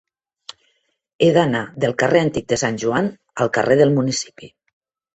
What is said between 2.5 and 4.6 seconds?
de Sant Joan al carrer del Municipi.